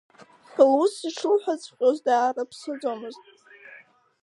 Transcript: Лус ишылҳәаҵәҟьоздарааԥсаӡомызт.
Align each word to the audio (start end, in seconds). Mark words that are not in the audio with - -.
Лус 0.69 0.93
ишылҳәаҵәҟьоздарааԥсаӡомызт. 1.09 3.23